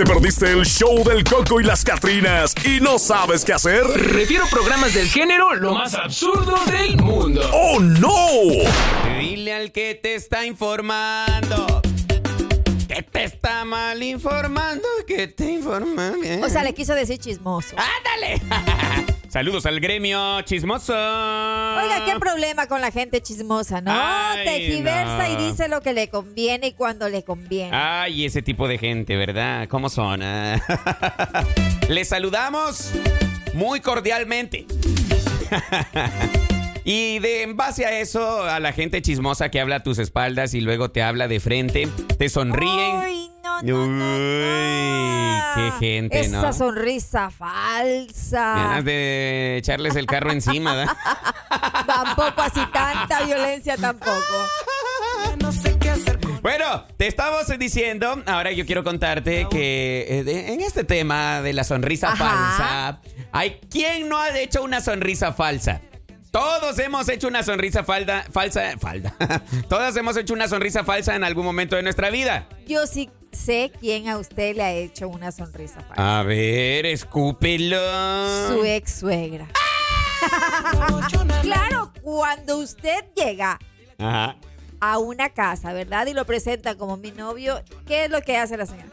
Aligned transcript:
¿Te 0.00 0.06
perdiste 0.06 0.50
el 0.50 0.64
show 0.64 1.04
del 1.04 1.22
Coco 1.24 1.60
y 1.60 1.62
las 1.62 1.84
Catrinas 1.84 2.54
y 2.64 2.80
no 2.80 2.98
sabes 2.98 3.44
qué 3.44 3.52
hacer? 3.52 3.84
Refiero 3.84 4.46
programas 4.50 4.94
del 4.94 5.06
género 5.06 5.54
lo 5.54 5.74
más 5.74 5.92
absurdo 5.92 6.56
del 6.70 6.96
mundo. 6.96 7.42
¡Oh, 7.52 7.78
no! 7.80 8.08
Dile 9.18 9.52
al 9.52 9.72
que 9.72 9.94
te 9.94 10.14
está 10.14 10.46
informando. 10.46 11.82
Que 12.88 13.02
te 13.02 13.24
está 13.24 13.66
mal 13.66 14.02
informando, 14.02 14.88
que 15.06 15.28
te 15.28 15.52
informa 15.52 16.12
bien. 16.12 16.42
O 16.42 16.48
sea, 16.48 16.64
le 16.64 16.72
quiso 16.72 16.94
decir 16.94 17.18
chismoso. 17.18 17.76
¡Ándale! 17.76 18.40
Saludos 19.30 19.64
al 19.64 19.78
gremio 19.78 20.40
chismoso. 20.42 20.92
Oiga, 20.92 22.04
qué 22.04 22.18
problema 22.18 22.66
con 22.66 22.80
la 22.80 22.90
gente 22.90 23.22
chismosa, 23.22 23.80
¿no? 23.80 23.92
Ay, 23.94 24.44
Tejiversa 24.44 25.28
no. 25.28 25.32
y 25.32 25.46
dice 25.46 25.68
lo 25.68 25.80
que 25.82 25.92
le 25.92 26.08
conviene 26.08 26.66
y 26.66 26.72
cuando 26.72 27.08
le 27.08 27.22
conviene. 27.22 27.70
Ay, 27.72 28.24
ese 28.24 28.42
tipo 28.42 28.66
de 28.66 28.76
gente, 28.76 29.16
¿verdad? 29.16 29.68
¿Cómo 29.68 29.88
son? 29.88 30.20
Ah. 30.24 30.60
Les 31.88 32.08
saludamos 32.08 32.90
muy 33.54 33.80
cordialmente. 33.80 34.66
Y 36.82 37.18
de 37.18 37.42
en 37.42 37.56
base 37.58 37.84
a 37.84 38.00
eso, 38.00 38.42
a 38.42 38.58
la 38.58 38.72
gente 38.72 39.02
chismosa 39.02 39.50
que 39.50 39.60
habla 39.60 39.76
a 39.76 39.82
tus 39.82 39.98
espaldas 39.98 40.54
y 40.54 40.62
luego 40.62 40.90
te 40.90 41.02
habla 41.02 41.28
de 41.28 41.38
frente, 41.38 41.88
te 42.18 42.28
sonríen. 42.30 42.96
Ay, 42.96 43.29
no, 43.62 43.86
no, 43.86 43.86
no, 43.86 44.16
no. 44.16 44.16
Uy, 44.16 45.42
qué 45.54 45.72
gente, 45.78 46.20
Esa 46.20 46.42
¿no? 46.42 46.52
sonrisa 46.52 47.30
falsa. 47.30 48.54
Ganas 48.54 48.84
de 48.84 49.56
echarles 49.58 49.96
el 49.96 50.06
carro 50.06 50.32
encima, 50.32 50.74
¿verdad? 50.74 50.96
Tampoco 51.86 52.42
así 52.42 52.60
tanta 52.72 53.22
violencia 53.24 53.76
tampoco. 53.76 54.14
Bueno, 56.42 56.86
te 56.96 57.06
estamos 57.06 57.46
diciendo, 57.58 58.22
ahora 58.26 58.50
yo 58.52 58.64
quiero 58.64 58.82
contarte 58.82 59.46
que 59.50 60.06
eh, 60.08 60.52
en 60.52 60.60
este 60.60 60.84
tema 60.84 61.42
de 61.42 61.52
la 61.52 61.64
sonrisa 61.64 62.12
Ajá. 62.12 62.16
falsa, 62.24 63.00
hay 63.32 63.60
quien 63.70 64.08
no 64.08 64.18
ha 64.18 64.30
hecho 64.38 64.62
una 64.62 64.80
sonrisa 64.80 65.32
falsa. 65.32 65.82
Todos 66.30 66.78
hemos 66.78 67.08
hecho 67.08 67.26
una 67.28 67.42
sonrisa 67.42 67.82
falda, 67.84 68.24
falsa, 68.32 68.78
falda. 68.78 69.14
Todos 69.68 69.96
hemos 69.96 70.16
hecho 70.16 70.32
una 70.32 70.48
sonrisa 70.48 70.84
falsa 70.84 71.14
en 71.16 71.24
algún 71.24 71.44
momento 71.44 71.76
de 71.76 71.82
nuestra 71.82 72.08
vida. 72.10 72.46
Yo 72.66 72.86
sí 72.86 73.10
sé 73.32 73.72
quién 73.80 74.08
a 74.08 74.18
usted 74.18 74.56
le 74.56 74.62
ha 74.62 74.72
hecho 74.72 75.08
una 75.08 75.32
sonrisa 75.32 75.80
falsa. 75.80 76.20
A 76.20 76.22
ver, 76.22 76.86
escúpelo. 76.86 77.78
Su 78.48 78.64
ex 78.64 78.92
suegra. 79.00 79.46
claro, 81.42 81.92
cuando 82.02 82.58
usted 82.58 83.04
llega 83.14 83.58
Ajá. 83.98 84.36
a 84.80 84.98
una 84.98 85.30
casa, 85.30 85.72
¿verdad? 85.72 86.06
Y 86.06 86.14
lo 86.14 86.24
presenta 86.24 86.74
como 86.76 86.96
mi 86.96 87.10
novio, 87.12 87.62
¿qué 87.86 88.04
es 88.04 88.10
lo 88.10 88.20
que 88.22 88.36
hace 88.36 88.56
la 88.56 88.66
señora? 88.66 88.90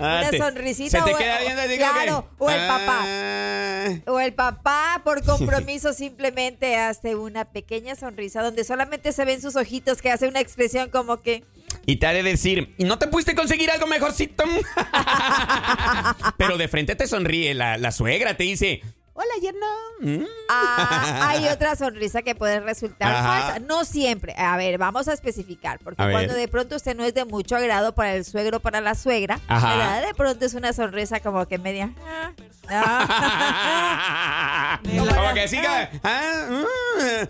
Ah, 0.00 0.20
Una 0.22 0.30
te- 0.30 0.38
sonrisita 0.38 0.98
Se 0.98 1.04
te 1.04 1.14
o- 1.14 1.18
queda 1.18 1.38
viendo 1.40 1.62
así 1.62 1.76
claro, 1.76 2.28
que- 2.38 2.44
o 2.44 2.50
el 2.50 2.66
papá. 2.66 2.98
Ah. 3.04 3.88
O 4.06 4.20
el 4.20 4.32
papá, 4.34 5.00
por 5.04 5.22
compromiso, 5.24 5.92
simplemente 5.92 6.76
hace 6.76 7.14
una 7.16 7.44
pequeña 7.44 7.94
sonrisa 7.96 8.42
donde 8.42 8.64
solamente 8.64 9.12
se 9.12 9.24
ven 9.24 9.40
sus 9.40 9.56
ojitos 9.56 10.00
que 10.02 10.10
hace 10.10 10.26
una 10.28 10.40
expresión 10.40 10.90
como 10.90 11.20
que. 11.20 11.44
Y 11.86 11.96
te 11.96 12.06
ha 12.06 12.12
de 12.12 12.22
decir, 12.22 12.74
¿y 12.78 12.84
no 12.84 12.98
te 12.98 13.06
pudiste 13.08 13.34
conseguir 13.34 13.70
algo 13.70 13.86
mejorcito? 13.86 14.44
Pero 16.36 16.56
de 16.58 16.68
frente 16.68 16.94
te 16.96 17.06
sonríe 17.06 17.54
la, 17.54 17.78
la 17.78 17.92
suegra, 17.92 18.36
te 18.36 18.44
dice, 18.44 18.82
hola, 19.12 19.30
yerno. 19.42 19.66
Mm. 20.00 20.24
Ah, 20.48 21.28
hay 21.30 21.48
otra 21.48 21.76
sonrisa 21.76 22.22
que 22.22 22.34
puede 22.34 22.60
resultar 22.60 23.14
Ajá. 23.14 23.40
falsa. 23.42 23.58
No 23.60 23.84
siempre. 23.84 24.34
A 24.36 24.56
ver, 24.56 24.78
vamos 24.78 25.08
a 25.08 25.12
especificar. 25.12 25.78
Porque 25.80 26.02
A 26.02 26.06
ver. 26.06 26.14
cuando 26.14 26.34
de 26.34 26.48
pronto 26.48 26.76
usted 26.76 26.96
no 26.96 27.04
es 27.04 27.14
de 27.14 27.24
mucho 27.24 27.56
agrado 27.56 27.94
para 27.94 28.14
el 28.14 28.24
suegro 28.24 28.58
o 28.58 28.60
para 28.60 28.80
la 28.80 28.94
suegra. 28.94 29.38
De 30.06 30.14
pronto 30.16 30.44
es 30.44 30.54
una 30.54 30.72
sonrisa 30.72 31.20
como 31.20 31.46
que 31.46 31.58
media. 31.58 31.90
ah, 32.08 32.32
ah. 32.70 34.80
Como 34.90 35.34
que 35.34 35.48
siga. 35.48 35.90
ah, 36.02 36.46
mm. 36.48 36.64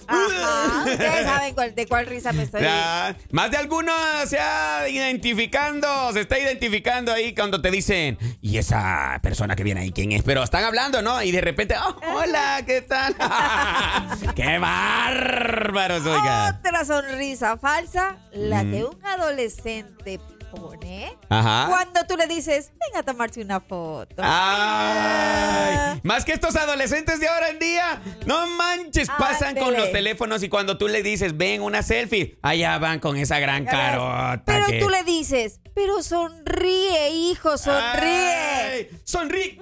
Ajá. 0.07 0.85
Ustedes 0.85 1.25
saben 1.27 1.55
cuál- 1.55 1.75
de 1.75 1.87
cuál 1.87 2.07
risa 2.07 2.33
me 2.33 2.45
estoy. 2.45 2.63
Ya, 2.63 3.17
Más 3.31 3.51
de 3.51 3.57
alguno 3.57 3.93
se 4.27 4.39
ha 4.39 4.89
identificando, 4.89 6.13
se 6.13 6.21
está 6.21 6.39
identificando 6.39 7.13
ahí 7.13 7.35
cuando 7.35 7.61
te 7.61 7.71
dicen, 7.71 8.19
¿y 8.41 8.59
esa 8.59 9.19
persona 9.23 9.57
que 9.57 9.65
viene 9.65 9.81
ahí 9.81 9.93
quién 9.93 10.13
es? 10.13 10.23
Pero 10.23 10.43
están 10.43 10.65
hablando, 10.65 11.03
¿no? 11.03 11.23
Y 11.23 11.33
de 11.33 11.41
repente, 11.41 11.70
oh, 11.77 11.97
hola, 12.15 12.63
¿qué 12.67 12.83
tal? 12.83 13.15
¡Qué 14.35 14.59
bárbaros, 14.59 16.05
oiga! 16.07 16.57
Otra 16.59 16.85
sonrisa 16.85 17.57
falsa, 17.57 18.17
la 18.33 18.63
que 18.63 18.85
un 18.85 19.05
adolescente 19.05 20.21
pone 20.51 21.17
Ajá. 21.29 21.67
cuando 21.69 22.05
tú 22.07 22.17
le 22.17 22.27
dices, 22.27 22.71
ven 22.73 23.01
a 23.01 23.03
tomarse 23.03 23.41
una 23.41 23.61
foto. 23.61 24.17
Ah. 24.19 25.93
¡Ay! 25.95 26.01
Más 26.03 26.25
que 26.25 26.33
estos 26.33 26.57
adolescentes 26.57 27.21
de 27.21 27.29
ahora 27.29 27.51
en 27.51 27.59
día. 27.59 28.01
No 28.27 28.47
manches, 28.47 29.09
pasan 29.19 29.57
con 29.57 29.75
los 29.75 29.93
teléfonos 29.93 30.43
y 30.43 30.49
cuando 30.49 30.79
tú 30.79 30.89
le 30.89 31.03
dices, 31.03 31.37
ven 31.37 31.63
una 31.63 31.83
selfie, 31.83 32.39
allá 32.43 32.79
van 32.79 32.99
con 33.01 33.17
esa 33.17 33.39
gran 33.39 33.65
carota. 33.65 34.43
Pero 34.45 34.67
que- 34.67 34.81
tú 34.81 34.89
le 34.89 35.05
dices, 35.05 35.61
pero 35.75 36.03
sonríe, 36.03 37.11
hijo, 37.11 37.57
sonríe. 37.59 38.35
Ay, 38.37 38.89
sonríe. 39.05 39.59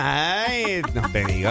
Ay, 0.00 0.82
no 0.94 1.10
te 1.12 1.24
digo. 1.24 1.50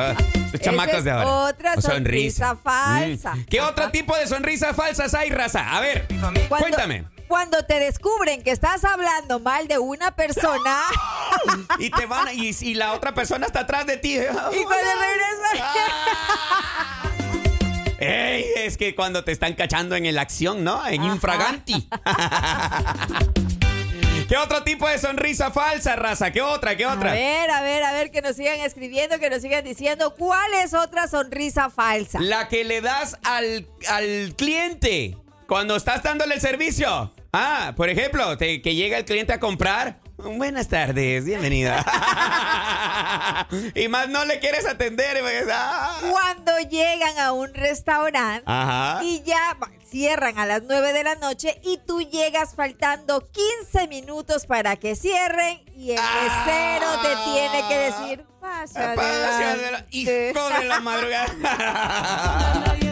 Los 0.51 0.61
chamacos 0.61 0.95
es 0.95 1.03
de 1.03 1.11
ahora. 1.11 1.27
otra 1.49 1.81
sonrisa 1.81 2.55
falsa. 2.55 3.35
Mm. 3.35 3.45
¿Qué 3.45 3.59
Ajá. 3.59 3.69
otro 3.69 3.91
tipo 3.91 4.15
de 4.15 4.27
sonrisas 4.27 4.75
falsas 4.75 5.13
hay, 5.13 5.29
raza? 5.29 5.75
A 5.75 5.81
ver, 5.81 6.07
Cuando- 6.19 6.41
cuéntame. 6.49 7.05
Cuando 7.27 7.63
te 7.65 7.79
descubren 7.79 8.43
que 8.43 8.51
estás 8.51 8.83
hablando 8.85 9.39
mal 9.39 9.67
de 9.67 9.77
una 9.79 10.15
persona 10.15 10.81
Y 11.79 11.89
te 11.89 12.05
van 12.05 12.27
y, 12.33 12.51
y 12.61 12.73
la 12.75 12.93
otra 12.93 13.13
persona 13.13 13.47
está 13.47 13.61
atrás 13.61 13.85
de 13.85 13.97
ti. 13.97 14.15
y 14.15 14.23
cuando 14.25 14.51
regresas. 14.99 15.59
Ah. 15.61 17.11
Ey, 17.97 18.45
es 18.57 18.77
que 18.77 18.93
cuando 18.93 19.23
te 19.23 19.31
están 19.31 19.53
cachando 19.53 19.95
en 19.95 20.05
el 20.05 20.17
acción, 20.19 20.63
¿no? 20.63 20.85
En 20.85 21.03
infraganti. 21.03 21.87
¿Qué 24.27 24.37
otro 24.37 24.63
tipo 24.63 24.87
de 24.87 24.97
sonrisa 24.97 25.51
falsa, 25.51 25.95
raza? 25.95 26.31
¿Qué 26.31 26.41
otra? 26.41 26.75
¿Qué 26.75 26.83
A 26.85 26.93
otra? 26.93 27.11
ver, 27.13 27.49
a 27.51 27.61
ver, 27.61 27.83
a 27.83 27.93
ver, 27.93 28.09
que 28.11 28.21
nos 28.23 28.35
sigan 28.35 28.59
escribiendo, 28.59 29.19
que 29.19 29.29
nos 29.29 29.41
sigan 29.41 29.63
diciendo 29.63 30.15
cuál 30.15 30.51
es 30.55 30.73
otra 30.73 31.07
sonrisa 31.07 31.69
falsa. 31.69 32.19
La 32.19 32.47
que 32.47 32.63
le 32.63 32.81
das 32.81 33.17
al, 33.23 33.67
al 33.87 34.33
cliente 34.35 35.15
cuando 35.47 35.75
estás 35.75 36.01
dándole 36.01 36.35
el 36.35 36.41
servicio. 36.41 37.13
Ah, 37.37 37.73
por 37.75 37.89
ejemplo, 37.89 38.37
te- 38.37 38.61
que 38.61 38.75
llega 38.75 38.97
el 38.97 39.03
cliente 39.03 39.33
a 39.33 39.41
comprar. 39.41 39.99
Buenas 40.17 40.69
tardes, 40.69 41.25
bienvenida. 41.25 41.83
y 43.75 43.89
más 43.89 44.07
no 44.07 44.23
le 44.23 44.39
quieres 44.39 44.65
atender. 44.65 45.17
ah. 45.51 45.97
Cuando 46.09 46.57
llegan 46.59 47.19
a 47.19 47.33
un 47.33 47.53
restaurante 47.53 48.43
Ajá. 48.45 49.01
y 49.03 49.21
ya 49.23 49.57
cierran 49.89 50.39
a 50.39 50.45
las 50.45 50.63
9 50.63 50.93
de 50.93 51.03
la 51.03 51.15
noche 51.15 51.59
y 51.61 51.77
tú 51.85 52.01
llegas 52.01 52.55
faltando 52.55 53.29
15 53.29 53.87
minutos 53.89 54.45
para 54.45 54.77
que 54.77 54.95
cierren 54.95 55.61
y 55.75 55.91
el 55.91 55.99
mesero 56.01 56.87
te 57.01 57.15
tiene 57.33 57.67
que 57.67 57.77
decir, 57.77 58.25
pasa 58.39 58.91
de 58.91 58.95
la- 58.95 59.37
adelante". 59.51 59.87
Hijo 59.91 60.49
de 60.49 60.63
la 60.65 60.79
madrugada. 60.79 61.33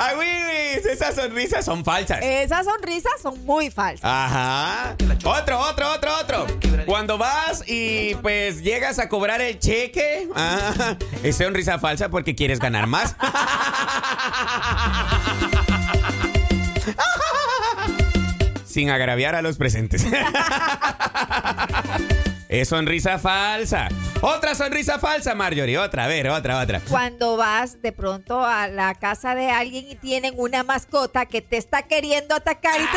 Ay, 0.00 0.14
güey, 0.14 0.92
esas 0.92 1.16
sonrisas 1.16 1.64
son 1.64 1.84
falsas. 1.84 2.20
Esas 2.22 2.66
sonrisas 2.66 3.14
son 3.20 3.44
muy 3.44 3.68
falsas. 3.68 4.08
Ajá. 4.08 4.94
Otro, 5.24 5.58
otro, 5.58 5.90
otro, 5.90 6.16
otro. 6.20 6.46
Cuando 6.86 7.18
vas 7.18 7.64
y 7.66 8.14
pues 8.22 8.62
llegas 8.62 9.00
a 9.00 9.08
cobrar 9.08 9.40
el 9.40 9.58
cheque, 9.58 10.28
ah, 10.36 10.96
es 11.24 11.36
sonrisa 11.36 11.80
falsa 11.80 12.10
porque 12.10 12.36
quieres 12.36 12.60
ganar 12.60 12.86
más. 12.86 13.16
Sin 18.64 18.90
agraviar 18.90 19.34
a 19.34 19.42
los 19.42 19.58
presentes. 19.58 20.06
es 22.48 22.68
sonrisa 22.68 23.18
falsa. 23.18 23.88
Otra 24.20 24.54
sonrisa 24.54 24.98
falsa, 24.98 25.34
Marjorie. 25.34 25.78
Otra, 25.78 26.04
a 26.04 26.08
ver, 26.08 26.28
otra, 26.30 26.60
otra. 26.60 26.80
Cuando 26.88 27.36
vas 27.36 27.82
de 27.82 27.92
pronto 27.92 28.42
a 28.44 28.68
la 28.68 28.94
casa 28.94 29.34
de 29.34 29.50
alguien 29.50 29.86
y 29.88 29.96
tienen 29.96 30.32
una 30.36 30.62
mascota 30.62 31.26
que 31.26 31.42
te 31.42 31.56
está 31.58 31.82
queriendo 31.82 32.34
atacar 32.34 32.80
y 32.80 32.84
tú... 32.84 32.96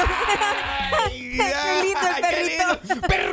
Ay, 1.05 1.31
qué 1.37 1.83
lindo 1.83 2.07
el 2.15 2.21
perrito. 2.21 2.47
lindo. 2.47 2.79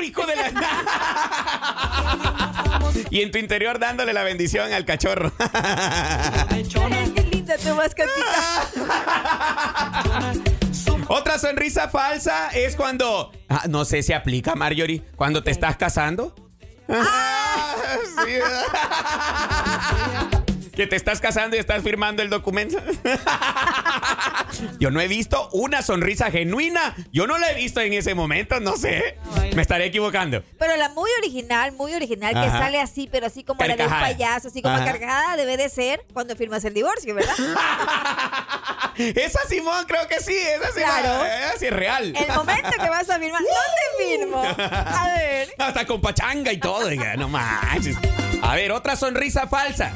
Hijo 0.08 0.26
de 0.26 0.36
la. 0.36 0.48
y 3.10 3.22
en 3.22 3.30
tu 3.30 3.38
interior 3.38 3.78
dándole 3.78 4.12
la 4.12 4.22
bendición 4.22 4.70
al 4.72 4.84
cachorro. 4.84 5.32
Qué 6.48 7.22
linda 7.30 7.56
tu 7.58 7.74
mascotita. 7.74 8.68
Otra 11.08 11.38
sonrisa 11.38 11.88
falsa 11.88 12.48
es 12.50 12.76
cuando. 12.76 13.32
Ah, 13.48 13.64
no 13.68 13.84
sé 13.84 14.02
si 14.02 14.12
aplica, 14.12 14.54
Marjorie. 14.54 15.02
Cuando 15.16 15.42
te 15.42 15.50
estás 15.50 15.76
casando. 15.76 16.34
Ah, 16.88 17.74
sí. 18.24 18.32
que 20.74 20.86
te 20.86 20.96
estás 20.96 21.20
casando 21.20 21.56
y 21.56 21.58
estás 21.58 21.82
firmando 21.82 22.22
el 22.22 22.30
documento. 22.30 22.78
Yo 24.78 24.90
no 24.90 25.00
he 25.00 25.08
visto 25.08 25.48
una 25.52 25.82
sonrisa 25.82 26.30
genuina. 26.30 26.94
Yo 27.12 27.26
no 27.26 27.36
la 27.38 27.50
he 27.50 27.54
visto 27.56 27.80
en 27.80 27.92
ese 27.94 28.14
momento, 28.14 28.60
no 28.60 28.76
sé. 28.76 29.16
Me 29.54 29.62
estaré 29.62 29.86
equivocando. 29.86 30.42
Pero 30.58 30.76
la 30.76 30.88
muy 30.90 31.10
original, 31.20 31.72
muy 31.72 31.94
original, 31.94 32.32
que 32.34 32.48
sale 32.50 32.80
así, 32.80 33.08
pero 33.10 33.26
así 33.26 33.42
como 33.44 33.60
la 33.60 33.66
de 33.66 33.72
un 33.72 33.78
Carcajada. 33.78 34.02
payaso, 34.12 34.48
así 34.48 34.62
como 34.62 34.76
Ajá. 34.76 34.84
cargada, 34.84 35.36
debe 35.36 35.56
de 35.56 35.68
ser 35.68 36.04
cuando 36.12 36.36
firmas 36.36 36.64
el 36.64 36.74
divorcio, 36.74 37.14
¿verdad? 37.14 37.34
Esa 38.98 39.40
Simón, 39.48 39.84
creo 39.86 40.06
que 40.08 40.20
sí. 40.20 40.36
Esa 40.36 40.68
sí, 40.72 40.80
Claro. 40.80 41.24
esa 41.24 41.58
sí 41.58 41.66
es 41.66 41.72
real. 41.72 42.14
El 42.16 42.34
momento 42.34 42.70
que 42.70 42.88
vas 42.88 43.08
a 43.10 43.18
firmar, 43.18 43.42
¿dónde 43.42 44.18
firmo? 44.18 44.42
A 44.42 45.06
ver. 45.16 45.54
Hasta 45.58 45.86
con 45.86 46.00
pachanga 46.00 46.52
y 46.52 46.58
todo. 46.58 46.88
no 47.16 47.28
manches. 47.28 47.96
A 48.42 48.54
ver, 48.54 48.72
otra 48.72 48.96
sonrisa 48.96 49.46
falsa. 49.46 49.92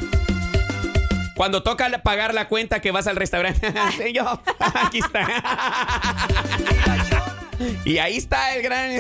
Cuando 1.35 1.63
toca 1.63 1.89
la- 1.89 2.03
pagar 2.03 2.35
la 2.35 2.47
cuenta 2.49 2.81
que 2.81 2.91
vas 2.91 3.07
al 3.07 3.17
restaurante. 3.17 3.73
Yo. 4.13 4.41
Aquí 4.61 4.99
está. 4.99 5.27
Y 7.85 7.99
ahí 7.99 8.17
está 8.17 8.55
el 8.55 8.63
gran, 8.63 8.91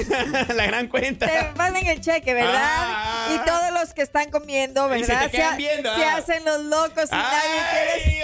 la 0.56 0.66
gran 0.66 0.88
cuenta. 0.88 1.26
Te 1.26 1.52
mandan 1.56 1.86
el 1.86 2.00
cheque, 2.00 2.34
¿verdad? 2.34 2.60
Ah. 2.62 3.28
Y 3.34 3.38
todos 3.48 3.70
los 3.72 3.94
que 3.94 4.02
están 4.02 4.30
comiendo, 4.30 4.94
Y 4.96 5.04
se 5.04 5.12
¿verdad? 5.12 5.30
te 5.30 5.36
quedan 5.36 5.54
ha- 5.54 5.56
viendo, 5.56 5.94
se 5.96 6.04
ah. 6.04 6.16
hacen 6.16 6.44
los 6.44 6.60
locos 6.62 7.08
y 7.10 7.14
nadie 7.14 7.62
quiere. 8.04 8.22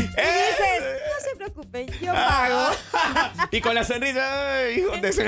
Y 0.17 0.21
dices, 0.21 0.83
no 1.07 1.29
se 1.29 1.35
preocupen, 1.37 1.87
yo 2.01 2.13
pago. 2.13 2.69
Y 3.51 3.59
con 3.61 3.75
la 3.75 3.83
sonrisa, 3.83 4.69
hijo 4.75 4.95
de 4.97 5.11
su- 5.13 5.23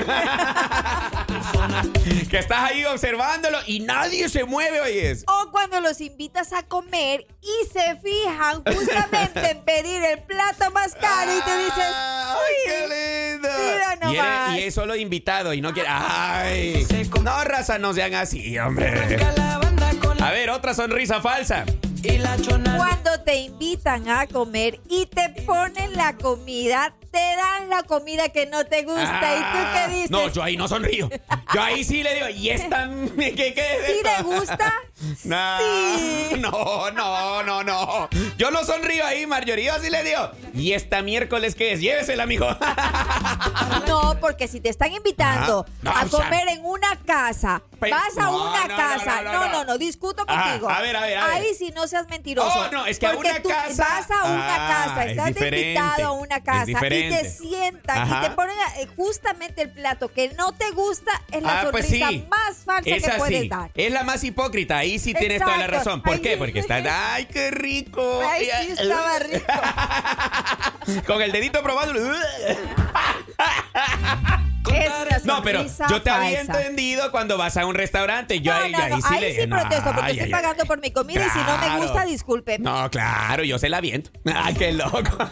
Que 2.30 2.38
estás 2.38 2.70
ahí 2.70 2.84
observándolo 2.84 3.58
y 3.66 3.80
nadie 3.80 4.28
se 4.28 4.44
mueve, 4.44 4.80
oyes. 4.80 5.24
O 5.26 5.50
cuando 5.50 5.80
los 5.80 6.00
invitas 6.00 6.52
a 6.52 6.62
comer 6.64 7.26
y 7.42 7.66
se 7.72 7.96
fijan 8.02 8.62
justamente 8.64 9.50
en 9.50 9.62
pedir 9.64 10.02
el 10.04 10.22
plato 10.22 10.70
más 10.70 10.94
caro 10.94 11.30
y 11.36 11.40
te 11.42 11.58
dices, 11.58 11.84
¡Ay, 11.94 12.36
"Uy, 12.40 12.54
qué 12.66 13.32
lindo! 13.32 13.48
mira 13.58 13.94
y, 14.10 14.16
eres- 14.16 14.16
nomás". 14.16 14.58
y 14.58 14.62
es 14.62 14.74
solo 14.74 14.96
invitado 14.96 15.52
y 15.54 15.60
no 15.60 15.72
quiere. 15.74 15.88
¡Ay! 15.90 16.86
No, 17.22 17.44
raza, 17.44 17.78
no 17.78 17.92
sean 17.94 18.14
así, 18.14 18.58
hombre. 18.58 19.18
A 20.20 20.30
ver, 20.30 20.50
otra 20.50 20.72
sonrisa 20.74 21.20
falsa. 21.20 21.64
Cuando 22.76 23.18
te 23.24 23.36
invitan 23.36 24.08
a 24.10 24.26
comer 24.26 24.78
y 24.90 25.06
te 25.06 25.30
ponen 25.46 25.94
la 25.94 26.14
comida, 26.16 26.94
te 27.10 27.18
dan 27.18 27.70
la 27.70 27.82
comida 27.84 28.28
que 28.28 28.44
no 28.46 28.66
te 28.66 28.82
gusta. 28.82 29.36
¿Y 29.36 29.40
tú 29.40 29.58
qué 29.72 29.94
dices? 29.94 30.10
Ah, 30.12 30.16
No, 30.24 30.28
yo 30.28 30.42
ahí 30.42 30.56
no 30.56 30.68
sonrío. 30.68 31.08
Yo 31.54 31.62
ahí 31.62 31.82
sí 31.82 32.02
le 32.02 32.14
digo, 32.14 32.28
¿y 32.28 32.50
esta? 32.50 32.90
¿Qué, 33.16 33.34
qué 33.34 33.54
es 33.54 33.86
¿Sí 33.86 33.92
esto? 34.04 34.08
le 34.30 34.36
gusta? 34.36 34.74
No, 35.24 35.58
Sí. 35.58 36.34
no, 36.40 36.90
no, 36.90 37.42
no, 37.42 37.62
no. 37.62 38.08
Yo 38.38 38.50
no 38.50 38.64
sonrío 38.64 39.04
ahí, 39.06 39.26
Marjorie. 39.26 39.66
Yo 39.66 39.78
sí 39.80 39.90
le 39.90 40.02
digo. 40.04 40.30
¿Y 40.54 40.72
esta 40.72 41.02
miércoles 41.02 41.54
qué 41.54 41.72
es? 41.72 41.80
Llévesela, 41.80 42.22
amigo. 42.24 42.46
No, 43.86 44.18
porque 44.20 44.48
si 44.48 44.60
te 44.60 44.68
están 44.68 44.92
invitando 44.92 45.66
Ah, 45.66 45.80
no, 45.82 45.90
a 45.90 46.06
comer 46.22 46.48
en 46.48 46.64
una 46.64 46.96
casa, 47.04 47.62
Pe- 47.78 47.90
vas 47.90 48.16
a 48.16 48.22
no, 48.22 48.50
una 48.50 48.66
no, 48.66 48.76
casa. 48.76 49.22
no, 49.22 49.48
no, 49.48 49.64
No, 49.64 49.78
discuto 49.78 50.24
Ajá, 50.26 50.42
contigo. 50.52 50.70
a 50.70 50.80
ver, 50.80 50.96
a 50.96 51.00
ver, 51.02 51.18
a 51.18 51.26
ver. 51.26 51.34
Ahí 51.36 51.54
sí 51.56 51.72
no 51.74 51.86
seas 51.86 52.08
mentiroso. 52.08 52.48
Oh, 52.54 52.70
no, 52.70 52.86
es 52.86 52.98
que 52.98 53.06
a 53.06 53.12
porque 53.12 53.30
una 53.30 53.42
tú 53.42 53.48
casa- 53.48 53.84
vas 53.88 54.10
a 54.10 54.24
una 54.24 54.54
Ah, 54.54 54.84
casa, 54.86 55.04
es 55.04 55.10
estás 55.10 55.28
invitado 55.42 56.06
a 56.06 56.12
una 56.12 56.42
casa 56.42 56.70
y 56.70 56.74
te 56.74 57.30
sientan 57.30 57.98
Ajá. 57.98 58.18
y 58.24 58.28
te 58.28 58.34
ponen 58.34 58.56
a- 58.58 58.80
eh, 58.80 58.88
justamente 58.96 59.62
el 59.62 59.70
plato 59.70 60.08
que 60.12 60.30
no 60.34 60.52
te 60.52 60.70
gusta, 60.70 61.10
es 61.30 61.42
la 61.42 61.60
Ah, 61.62 61.68
pues 61.70 61.86
sí. 61.86 62.00
más 62.30 62.56
falsa 62.64 62.90
Es 62.90 63.02
que 63.04 63.10
así. 63.10 63.18
puedes 63.18 63.48
dar. 63.48 63.70
Es 63.74 63.92
la 63.92 64.02
más 64.02 64.22
hipócrita. 64.24 64.78
Ahí 64.78 64.93
sí 64.98 65.14
tienes 65.14 65.40
toda 65.40 65.56
la 65.56 65.66
razón. 65.66 66.02
¿Por 66.02 66.14
Ahí- 66.14 66.20
qué? 66.20 66.36
Porque 66.36 66.60
está. 66.60 66.76
¡Ay, 67.14 67.26
qué 67.26 67.50
rico! 67.50 68.20
Ay, 68.26 68.46
sí, 68.66 68.72
estaba 68.78 69.18
rico. 69.18 69.44
Con 71.06 71.22
el 71.22 71.32
dedito 71.32 71.62
probando. 71.62 71.98
No, 75.24 75.42
pero 75.42 75.64
yo 75.88 76.02
te 76.02 76.10
había 76.10 76.44
falsa. 76.44 76.60
entendido 76.60 77.10
cuando 77.10 77.36
vas 77.38 77.56
a 77.56 77.66
un 77.66 77.74
restaurante. 77.74 78.40
Yo 78.40 78.52
No, 78.52 78.58
ahí, 78.58 78.72
no, 78.72 78.78
ahí 78.78 78.90
no, 78.90 78.96
sí 78.98 79.02
ahí 79.10 79.20
le 79.20 79.40
sí 79.42 79.46
protesto 79.46 79.84
porque 79.84 80.00
ay, 80.02 80.12
estoy 80.12 80.24
ay, 80.26 80.30
pagando 80.30 80.64
por 80.64 80.80
mi 80.80 80.90
comida 80.90 81.26
y 81.26 81.30
si 81.30 81.38
no 81.38 81.58
me 81.58 81.84
gusta, 81.84 82.04
disculpe. 82.04 82.58
No, 82.58 82.90
claro, 82.90 83.44
yo 83.44 83.58
se 83.58 83.68
la 83.68 83.80
viento. 83.80 84.10
Ay, 84.34 84.54
qué 84.54 84.72
loco. 84.72 85.00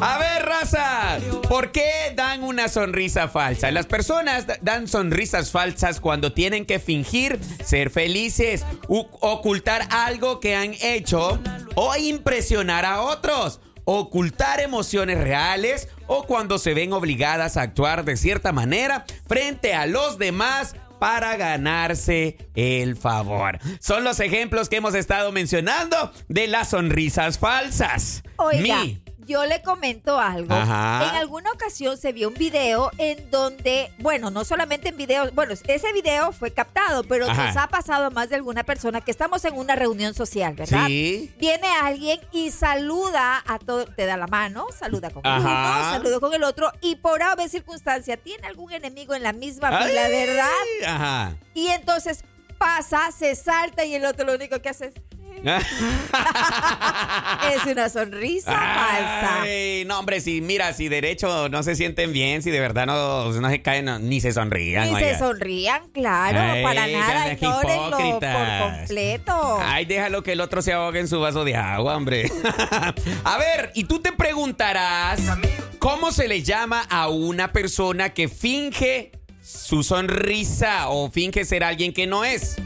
A 0.00 0.18
ver, 0.18 0.44
raza, 0.44 1.18
¿por 1.48 1.70
qué 1.70 2.12
dan 2.16 2.42
una 2.42 2.68
sonrisa 2.68 3.28
falsa? 3.28 3.70
Las 3.70 3.86
personas 3.86 4.46
dan 4.60 4.88
sonrisas 4.88 5.52
falsas 5.52 6.00
cuando 6.00 6.32
tienen 6.32 6.66
que 6.66 6.80
fingir 6.80 7.38
ser 7.64 7.88
felices, 7.90 8.64
ocultar 8.88 9.86
algo 9.90 10.40
que 10.40 10.56
han 10.56 10.74
hecho 10.82 11.38
o 11.76 11.94
impresionar 11.96 12.84
a 12.84 13.02
otros, 13.02 13.60
ocultar 13.84 14.60
emociones 14.60 15.18
reales 15.18 15.88
o 16.06 16.24
cuando 16.24 16.58
se 16.58 16.74
ven 16.74 16.92
obligadas 16.92 17.56
a 17.56 17.62
actuar 17.62 18.04
de 18.04 18.16
cierta 18.16 18.52
manera 18.52 19.04
frente 19.26 19.74
a 19.74 19.86
los 19.86 20.18
demás 20.18 20.76
para 20.98 21.36
ganarse 21.36 22.36
el 22.54 22.96
favor. 22.96 23.58
Son 23.80 24.04
los 24.04 24.20
ejemplos 24.20 24.68
que 24.68 24.76
hemos 24.76 24.94
estado 24.94 25.32
mencionando 25.32 26.12
de 26.28 26.46
las 26.46 26.70
sonrisas 26.70 27.38
falsas. 27.38 28.22
Oiga, 28.36 28.82
Mi- 28.84 29.02
yo 29.26 29.44
le 29.46 29.62
comento 29.62 30.18
algo. 30.18 30.54
Ajá. 30.54 31.08
En 31.08 31.16
alguna 31.16 31.50
ocasión 31.52 31.96
se 31.96 32.12
vio 32.12 32.28
un 32.28 32.34
video 32.34 32.90
en 32.98 33.30
donde, 33.30 33.92
bueno, 33.98 34.30
no 34.30 34.44
solamente 34.44 34.90
en 34.90 34.96
video, 34.96 35.30
bueno, 35.32 35.52
ese 35.52 35.92
video 35.92 36.32
fue 36.32 36.52
captado, 36.52 37.04
pero 37.04 37.28
Ajá. 37.28 37.46
nos 37.46 37.56
ha 37.56 37.68
pasado 37.68 38.06
a 38.06 38.10
más 38.10 38.28
de 38.28 38.36
alguna 38.36 38.64
persona 38.64 39.00
que 39.00 39.10
estamos 39.10 39.44
en 39.44 39.56
una 39.56 39.76
reunión 39.76 40.14
social, 40.14 40.54
¿verdad? 40.54 40.86
Sí. 40.86 41.32
Viene 41.38 41.68
alguien 41.82 42.20
y 42.32 42.50
saluda 42.50 43.42
a 43.46 43.58
todo, 43.58 43.86
te 43.86 44.06
da 44.06 44.16
la 44.16 44.26
mano, 44.26 44.66
saluda 44.78 45.10
con 45.10 45.26
Ajá. 45.26 45.38
uno, 45.40 45.90
saluda 45.92 46.20
con 46.20 46.34
el 46.34 46.44
otro 46.44 46.72
y 46.80 46.96
por 46.96 47.22
haber 47.22 47.48
circunstancia 47.48 48.16
tiene 48.16 48.46
algún 48.46 48.72
enemigo 48.72 49.14
en 49.14 49.22
la 49.22 49.32
misma 49.32 49.82
fila, 49.82 50.08
¿verdad? 50.08 50.48
Ajá. 50.86 51.36
Y 51.54 51.68
entonces 51.68 52.24
pasa, 52.58 53.10
se 53.10 53.34
salta 53.34 53.84
y 53.84 53.94
el 53.94 54.04
otro 54.04 54.24
lo 54.24 54.34
único 54.34 54.60
que 54.60 54.68
hace 54.68 54.86
es... 54.86 54.94
Es 57.54 57.66
una 57.66 57.88
sonrisa 57.88 58.52
falsa. 58.52 59.44
No, 59.86 59.98
hombre, 59.98 60.20
si 60.20 60.40
mira, 60.40 60.72
si 60.72 60.88
derecho 60.88 61.48
no 61.48 61.62
se 61.62 61.74
sienten 61.74 62.12
bien, 62.12 62.42
si 62.42 62.50
de 62.50 62.60
verdad 62.60 62.86
no, 62.86 63.32
no 63.32 63.50
se 63.50 63.62
caen, 63.62 63.86
no, 63.86 63.98
ni 63.98 64.20
se 64.20 64.32
sonrían. 64.32 64.92
Ni 64.92 64.98
se 64.98 65.18
sonrían, 65.18 65.88
claro, 65.90 66.38
Ay, 66.40 66.62
para 66.62 66.86
nada, 66.86 67.32
ignórenlo 67.32 68.20
por 68.20 68.76
completo. 68.76 69.58
Ay, 69.60 69.84
déjalo 69.84 70.22
que 70.22 70.32
el 70.32 70.40
otro 70.40 70.62
se 70.62 70.72
ahogue 70.72 71.00
en 71.00 71.08
su 71.08 71.20
vaso 71.20 71.44
de 71.44 71.56
agua, 71.56 71.96
hombre. 71.96 72.30
a 73.24 73.38
ver, 73.38 73.72
y 73.74 73.84
tú 73.84 74.00
te 74.00 74.12
preguntarás, 74.12 75.20
¿cómo 75.78 76.12
se 76.12 76.28
le 76.28 76.42
llama 76.42 76.86
a 76.88 77.08
una 77.08 77.52
persona 77.52 78.10
que 78.10 78.28
finge 78.28 79.12
su 79.42 79.82
sonrisa 79.82 80.88
o 80.88 81.10
finge 81.10 81.44
ser 81.44 81.64
alguien 81.64 81.92
que 81.92 82.06
no 82.06 82.24
es? 82.24 82.56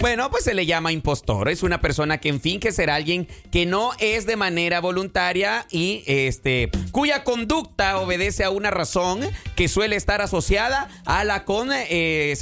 Bueno, 0.00 0.30
pues 0.30 0.44
se 0.44 0.54
le 0.54 0.64
llama 0.64 0.92
impostor. 0.92 1.48
Es 1.48 1.64
una 1.64 1.80
persona 1.80 2.18
que 2.18 2.32
finge 2.38 2.70
ser 2.70 2.88
alguien 2.88 3.26
que 3.50 3.66
no 3.66 3.90
es 3.98 4.26
de 4.26 4.36
manera 4.36 4.80
voluntaria 4.80 5.66
y 5.72 6.04
este 6.06 6.70
cuya 6.92 7.24
conducta 7.24 7.98
obedece 7.98 8.44
a 8.44 8.50
una 8.50 8.70
razón 8.70 9.20
que 9.56 9.66
suele 9.66 9.96
estar 9.96 10.22
asociada 10.22 10.88
a 11.04 11.24
la 11.24 11.44
con, 11.44 11.70
eh, 11.72 12.36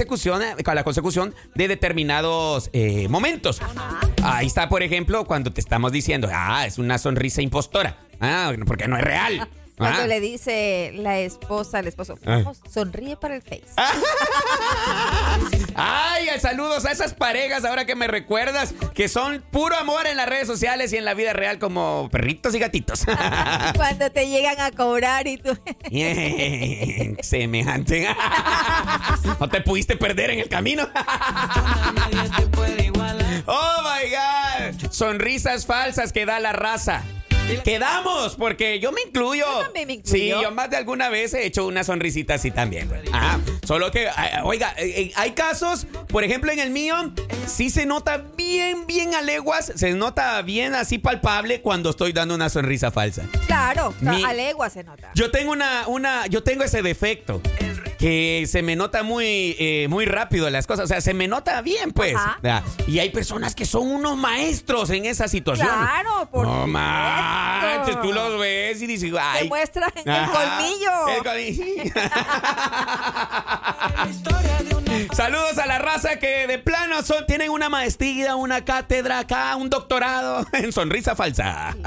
a 0.66 0.74
la 0.74 0.84
consecución 0.84 1.34
de 1.54 1.68
determinados 1.68 2.68
eh, 2.74 3.08
momentos. 3.08 3.60
Ahí 4.22 4.46
está, 4.46 4.68
por 4.68 4.82
ejemplo, 4.82 5.24
cuando 5.24 5.50
te 5.50 5.62
estamos 5.62 5.92
diciendo, 5.92 6.28
ah, 6.30 6.66
es 6.66 6.76
una 6.76 6.98
sonrisa 6.98 7.40
impostora. 7.40 7.96
Ah, 8.20 8.52
porque 8.66 8.86
no 8.86 8.98
es 8.98 9.04
real. 9.04 9.48
Cuando 9.76 10.02
Ah. 10.02 10.06
le 10.06 10.20
dice 10.20 10.92
la 10.94 11.18
esposa 11.18 11.78
al 11.78 11.86
esposo, 11.86 12.18
Ah. 12.26 12.52
sonríe 12.72 13.16
para 13.16 13.34
el 13.36 13.42
face. 13.42 13.64
Ay, 15.74 16.26
saludos 16.40 16.86
a 16.86 16.92
esas 16.92 17.12
parejas 17.12 17.64
ahora 17.66 17.84
que 17.84 17.94
me 17.94 18.06
recuerdas 18.06 18.72
que 18.94 19.08
son 19.08 19.44
puro 19.50 19.76
amor 19.76 20.06
en 20.06 20.16
las 20.16 20.26
redes 20.28 20.46
sociales 20.46 20.92
y 20.92 20.96
en 20.96 21.04
la 21.04 21.12
vida 21.12 21.34
real 21.34 21.58
como 21.58 22.08
perritos 22.10 22.54
y 22.54 22.58
gatitos. 22.58 23.04
Cuando 23.76 24.10
te 24.10 24.26
llegan 24.28 24.58
a 24.60 24.70
cobrar 24.70 25.26
y 25.26 25.36
tú... 25.36 25.56
Semejante. 27.22 28.08
No 29.38 29.48
te 29.50 29.60
pudiste 29.60 29.96
perder 29.96 30.30
en 30.30 30.38
el 30.40 30.48
camino. 30.48 30.88
Oh 33.46 33.82
my 33.82 34.10
God. 34.10 34.90
Sonrisas 34.90 35.66
falsas 35.66 36.12
que 36.12 36.24
da 36.26 36.40
la 36.40 36.52
raza. 36.52 37.02
Quedamos, 37.64 38.36
porque 38.36 38.78
yo 38.80 38.92
me 38.92 39.00
incluyo. 39.06 39.44
Yo 39.44 39.60
también 39.64 39.86
me 39.86 39.94
incluyo. 39.94 40.36
Sí, 40.38 40.42
yo 40.42 40.50
más 40.50 40.70
de 40.70 40.76
alguna 40.76 41.08
vez 41.08 41.34
he 41.34 41.44
hecho 41.46 41.66
una 41.66 41.84
sonrisita 41.84 42.34
así 42.34 42.50
también. 42.50 42.88
güey. 42.88 43.00
Ajá. 43.12 43.40
Solo 43.66 43.90
que, 43.90 44.08
oiga, 44.44 44.72
eh, 44.78 44.92
eh, 45.02 45.12
hay 45.16 45.32
casos, 45.32 45.86
por 46.08 46.22
ejemplo, 46.24 46.52
en 46.52 46.58
el 46.60 46.70
mío, 46.70 47.12
sí 47.46 47.70
se 47.70 47.86
nota 47.86 48.18
bien, 48.36 48.86
bien 48.86 49.14
a 49.14 49.22
leguas, 49.22 49.72
se 49.74 49.92
nota 49.92 50.40
bien 50.42 50.74
así 50.74 50.98
palpable 50.98 51.60
cuando 51.60 51.90
estoy 51.90 52.12
dando 52.12 52.34
una 52.34 52.48
sonrisa 52.48 52.90
falsa. 52.90 53.22
Claro, 53.46 53.92
Mi- 54.00 54.24
a 54.24 54.32
legua 54.32 54.70
se 54.70 54.84
nota. 54.84 55.10
Yo 55.14 55.30
tengo 55.30 55.52
una, 55.52 55.84
una, 55.88 56.26
yo 56.28 56.42
tengo 56.42 56.62
ese 56.64 56.82
defecto. 56.82 57.42
Que 57.98 58.46
se 58.48 58.62
me 58.62 58.76
nota 58.76 59.02
muy, 59.02 59.56
eh, 59.58 59.86
muy 59.88 60.04
rápido 60.06 60.48
las 60.50 60.66
cosas. 60.66 60.84
O 60.84 60.88
sea, 60.88 61.00
se 61.00 61.14
me 61.14 61.28
nota 61.28 61.60
bien, 61.62 61.92
pues. 61.92 62.16
Ajá. 62.16 62.62
Y 62.86 62.98
hay 62.98 63.10
personas 63.10 63.54
que 63.54 63.64
son 63.66 63.86
unos 63.88 64.16
maestros 64.16 64.90
en 64.90 65.04
esa 65.06 65.28
situación. 65.28 65.68
Claro, 65.68 66.28
por 66.30 66.46
No 66.46 66.66
manches, 66.66 68.00
tú 68.00 68.12
los 68.12 68.38
ves 68.38 68.80
y 68.82 68.86
dices, 68.86 69.12
ay. 69.18 69.42
Te 69.42 69.48
muestran 69.48 69.90
el 69.96 70.04
colmillo. 70.30 71.08
el 71.16 71.22
colmillo. 71.22 71.92
Saludos 75.12 75.58
a 75.58 75.66
la 75.66 75.78
raza 75.78 76.18
que 76.18 76.46
de 76.46 76.58
plano 76.58 77.02
son, 77.02 77.26
tienen 77.26 77.50
una 77.50 77.68
maestría, 77.68 78.36
una 78.36 78.64
cátedra 78.64 79.18
acá, 79.20 79.56
un 79.56 79.70
doctorado 79.70 80.46
en 80.52 80.72
sonrisa 80.72 81.14
falsa. 81.16 81.76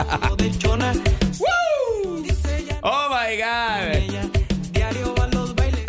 Woo. 1.40 2.24
Oh 2.82 3.10
my 3.10 3.36
God. 3.36 4.09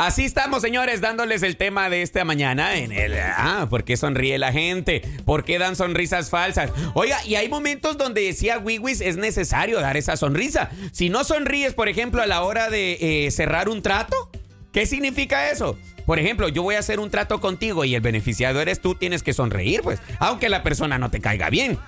Así 0.01 0.25
estamos, 0.25 0.63
señores, 0.63 1.03
dándoles 1.03 1.43
el 1.43 1.59
tema 1.59 1.91
de 1.91 2.01
esta 2.01 2.25
mañana 2.25 2.77
en 2.77 2.91
el. 2.91 3.19
Ah, 3.19 3.67
¿por 3.69 3.85
qué 3.85 3.99
sonríe 3.99 4.39
la 4.39 4.51
gente? 4.51 5.03
¿Por 5.27 5.45
qué 5.45 5.59
dan 5.59 5.77
sonrisas 5.77 6.31
falsas? 6.31 6.71
Oiga, 6.95 7.19
y 7.27 7.35
hay 7.35 7.51
momentos 7.51 7.99
donde 7.99 8.23
decía 8.23 8.59
Wiwis 8.59 9.03
es 9.03 9.19
necesario 9.19 9.79
dar 9.79 9.99
esa 9.99 10.17
sonrisa. 10.17 10.71
Si 10.91 11.11
no 11.11 11.23
sonríes, 11.23 11.75
por 11.75 11.91
ejemplo, 11.91 12.23
a 12.23 12.27
la 12.27 12.45
hora 12.45 12.71
de 12.71 13.27
eh, 13.27 13.31
cerrar 13.31 13.69
un 13.69 13.83
trato, 13.83 14.17
¿qué 14.73 14.87
significa 14.87 15.51
eso? 15.51 15.77
Por 16.07 16.19
ejemplo, 16.19 16.49
yo 16.49 16.63
voy 16.63 16.77
a 16.77 16.79
hacer 16.79 16.99
un 16.99 17.11
trato 17.11 17.39
contigo 17.39 17.85
y 17.85 17.95
el 17.95 18.01
beneficiado 18.01 18.63
eres 18.63 18.81
tú, 18.81 18.95
tienes 18.95 19.23
que 19.23 19.35
sonreír, 19.35 19.83
pues, 19.83 20.01
aunque 20.19 20.49
la 20.49 20.63
persona 20.63 20.99
no 20.99 21.11
te 21.11 21.21
caiga 21.21 21.51
bien. 21.51 21.79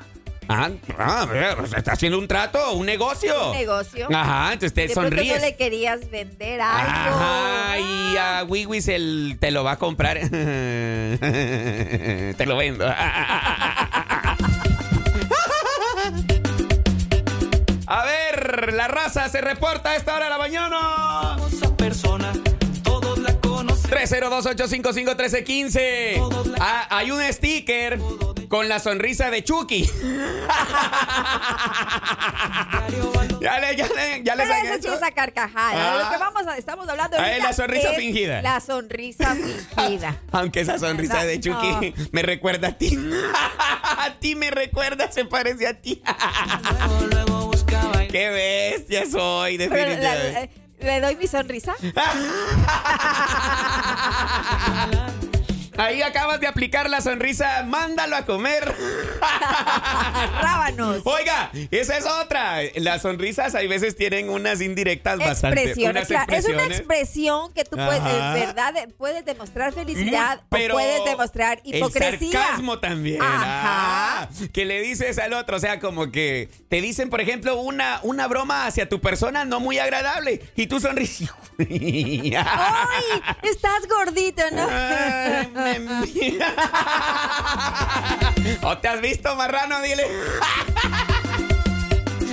Ah, 0.49 0.71
ah, 0.99 1.27
pues, 1.57 1.73
está 1.73 1.93
haciendo 1.93 2.19
un 2.19 2.27
trato, 2.29 2.73
un 2.73 2.85
negocio. 2.87 3.51
Un 3.53 3.57
negocio. 3.57 4.09
Ajá, 4.13 4.53
entonces 4.53 4.75
te 4.75 4.89
De 4.89 4.95
sonríes. 4.95 5.41
no 5.41 5.47
le 5.47 5.57
querías 5.57 6.11
vender 6.11 6.61
algo. 6.61 6.91
Ajá, 6.91 7.79
y 7.79 8.17
a 8.17 8.45
Wiwis 8.45 8.89
el, 8.89 9.37
te 9.41 9.51
lo 9.51 9.65
va 9.65 9.73
a 9.73 9.79
comprar. 9.79 10.19
te 10.29 11.17
lo 12.47 12.57
vendo. 12.57 12.87
A 17.87 18.05
ver, 18.07 18.73
la 18.73 18.89
raza 18.89 19.29
se 19.29 19.41
reporta 19.43 19.91
a 19.91 19.97
esta 19.97 20.15
hora 20.17 20.25
de 20.25 20.31
la 20.31 20.39
mañana. 20.39 21.37
persona, 21.77 22.33
todos 22.83 23.19
la 23.19 23.39
conocen. 23.41 23.91
302-855-1315. 23.91 26.55
Ah, 26.59 26.87
hay 26.91 27.11
un 27.11 27.21
sticker 27.31 27.99
con 28.53 28.69
la 28.69 28.79
sonrisa 28.81 29.31
de 29.31 29.43
Chucky. 29.43 29.85
ya 33.41 33.59
le, 33.61 33.77
ya 33.77 33.89
le, 33.89 34.23
ya 34.23 34.35
les 34.37 34.51
han 34.51 34.67
esa 34.67 34.75
hecho. 34.75 34.93
es 34.93 35.03
a 35.03 35.11
carcajada. 35.11 35.73
Ah. 35.75 36.03
Lo 36.05 36.11
que 36.11 36.19
vamos 36.19 36.47
a, 36.47 36.59
estamos 36.59 36.87
hablando 36.87 37.17
Ah, 37.17 37.25
ahorita 37.25 37.47
la 37.47 37.55
sonrisa 37.55 37.93
es 37.93 37.97
fingida. 37.97 38.43
La 38.43 38.61
sonrisa 38.61 39.35
fingida. 39.75 40.21
Aunque 40.33 40.61
esa 40.61 40.79
sonrisa 40.79 41.21
No, 41.21 41.25
de 41.25 41.41
Chucky 41.41 41.95
me 42.13 42.21
recuerda 42.21 42.69
a 42.69 42.73
ti. 42.73 42.99
a 43.97 44.17
ti 44.21 44.35
me 44.35 44.51
recuerda, 44.51 45.11
se 45.11 45.25
parece 45.25 45.67
a 45.67 45.73
ti. 45.81 46.03
Luego, 46.91 47.07
luego 47.07 47.47
buscaba. 47.47 48.07
Qué 48.07 48.29
bestia 48.29 49.07
soy, 49.11 49.57
definitivamente. 49.57 50.43
eh, 50.43 50.51
¿Le 50.81 51.01
doy 51.01 51.17
mi 51.17 51.27
sonrisa? 51.27 51.75
Ahí 55.83 56.01
acabas 56.01 56.39
de 56.39 56.47
aplicar 56.47 56.89
la 56.89 57.01
sonrisa, 57.01 57.65
mándalo 57.67 58.15
a 58.15 58.25
comer. 58.25 58.63
Rábanos. 60.41 61.01
Oiga, 61.03 61.32
esa 61.71 61.97
es 61.99 62.07
otra. 62.07 62.59
Las 62.77 63.03
sonrisas 63.03 63.55
hay 63.55 63.67
veces 63.69 63.97
tienen 63.97 64.29
unas 64.31 64.61
indirectas 64.61 65.19
bastante. 65.19 65.75
Unas 65.89 66.07
claro. 66.09 66.33
Es 66.33 66.47
una 66.47 66.65
expresión 66.65 67.53
que 67.53 67.65
tú 67.65 67.77
puedes, 67.77 68.01
Ajá. 68.01 68.39
en 68.39 68.47
verdad, 68.47 68.75
puedes 68.97 69.25
demostrar 69.25 69.73
felicidad 69.73 70.41
pero 70.51 70.75
o 70.75 70.77
puedes 70.77 71.05
demostrar 71.05 71.61
hipocresía. 71.65 72.29
El 72.29 72.33
sarcasmo 72.33 72.79
también. 72.79 73.21
Ajá. 73.23 73.43
Ah, 73.65 74.29
que 74.53 74.65
le 74.65 74.81
dices 74.83 75.19
al 75.19 75.33
otro, 75.33 75.57
o 75.57 75.61
sea, 75.61 75.79
como 75.81 76.11
que 76.11 76.49
te 76.69 76.81
dicen, 76.81 77.11
por 77.11 77.21
ejemplo, 77.21 77.61
una, 77.61 78.01
una 78.03 78.27
broma 78.29 78.67
hacia 78.67 78.89
tu 78.89 79.01
persona 79.01 79.45
no 79.45 79.61
muy 79.61 79.79
agradable 79.79 80.41
y 80.57 80.67
tú 80.67 80.81
sonríes. 80.81 81.23
¡Ay! 81.59 83.23
Estás 83.43 83.87
gordito, 83.89 84.43
¿no? 84.53 84.67
Ay, 84.71 85.49
me- 85.79 86.39
¿O 88.63 88.79
te 88.79 88.89
has 88.89 89.01
visto, 89.01 89.35
marrano? 89.37 89.81
Dile. 89.83 90.07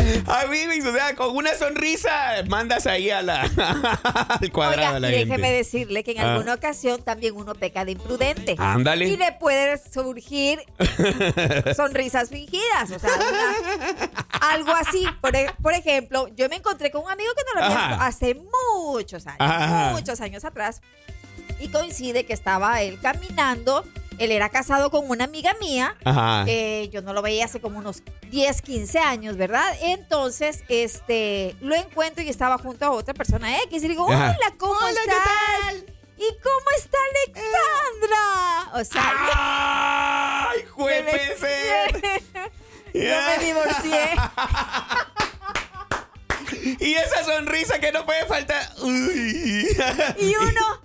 Wiwis, 0.50 0.86
o 0.86 0.94
sea, 0.94 1.16
con 1.16 1.36
una 1.36 1.54
sonrisa 1.56 2.44
mandas 2.48 2.86
ahí 2.88 3.10
a 3.10 3.22
la, 3.22 3.42
al 4.42 4.52
cuadrado 4.52 4.88
Oiga, 4.88 4.96
a 4.96 5.00
la 5.00 5.10
y 5.10 5.12
déjeme 5.12 5.34
gente. 5.48 5.52
decirle 5.52 6.04
que 6.04 6.12
en 6.12 6.20
Ah. 6.20 6.34
alguna 6.34 6.54
ocasión 6.54 7.02
también 7.04 7.36
uno 7.36 7.56
peca 7.56 7.86
de 7.86 7.92
imprudente. 7.94 8.56
Ándale. 8.58 9.08
Y 9.08 9.18
le 9.18 9.32
puede 9.34 9.78
surgir 9.92 10.60
sonrisas 11.76 12.30
fingidas. 12.30 12.92
O 12.96 13.00
sea, 13.00 13.10
una- 13.16 14.10
algo 14.54 14.72
así. 14.74 15.06
Por, 15.22 15.36
e- 15.36 15.52
por 15.62 15.74
ejemplo, 15.74 16.28
yo 16.36 16.50
me 16.50 16.58
encontré 16.58 16.92
con 16.92 17.04
un 17.04 17.12
amigo 17.12 17.30
que 17.36 17.44
no 17.54 17.60
lo 17.60 17.66
había 17.66 17.88
visto 17.88 18.04
hace 18.04 18.38
muchos 18.86 19.28
años. 19.28 19.38
Ajá. 19.40 19.92
Muchos 19.94 20.22
años 20.22 20.44
atrás. 20.46 20.82
Y 21.60 21.68
coincide 21.70 22.26
que 22.26 22.34
estaba 22.34 22.82
él 22.82 23.00
caminando. 23.02 23.84
Él 24.20 24.32
era 24.32 24.50
casado 24.50 24.92
con 24.92 25.10
una 25.10 25.24
amiga 25.24 25.56
mía. 25.60 25.96
Ajá. 26.04 26.44
Eh, 26.48 26.90
yo 26.92 27.02
no 27.02 27.14
lo 27.14 27.22
veía 27.22 27.46
hace 27.46 27.60
como 27.60 27.80
unos 27.80 28.04
10, 28.30 28.62
15 28.62 29.00
años, 29.00 29.38
¿verdad? 29.38 29.76
Entonces, 29.82 30.64
este, 30.68 31.56
lo 31.62 31.76
encuentro 31.76 32.24
y 32.24 32.30
estaba 32.30 32.58
junto 32.58 32.86
a 32.86 32.92
otra 32.92 33.14
persona 33.14 33.58
X. 33.64 33.78
Y 33.84 33.88
le 33.88 33.90
digo, 33.90 34.06
hola, 34.06 34.38
¿cómo 34.58 34.74
Hola, 34.74 35.00
¿qué 35.06 35.12
estás? 35.12 35.76
¿Y 36.18 36.28
cómo 36.44 36.70
está 36.78 36.98
Alexandra? 37.16 38.72
O 38.74 38.84
sea, 38.84 40.50
¡Ay, 40.52 40.60
yo 40.66 40.72
juez, 40.74 41.06
yo 42.94 43.02
me 43.02 43.38
divorcié. 43.46 44.10
Y 46.80 46.94
esa 46.96 47.24
sonrisa 47.24 47.80
que 47.80 47.92
no 47.92 48.06
puede 48.06 48.26
faltar. 48.26 48.62
Uy. 48.82 49.68
Y 50.18 50.36
uno, 50.36 50.82